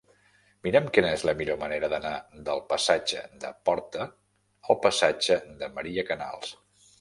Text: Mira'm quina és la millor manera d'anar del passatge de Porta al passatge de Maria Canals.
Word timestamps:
Mira'm 0.67 0.85
quina 0.93 1.09
és 1.17 1.25
la 1.29 1.35
millor 1.41 1.59
manera 1.63 1.89
d'anar 1.91 2.13
del 2.47 2.63
passatge 2.71 3.21
de 3.45 3.51
Porta 3.69 4.09
al 4.75 4.81
passatge 4.87 5.39
de 5.61 5.71
Maria 5.79 6.09
Canals. 6.11 6.57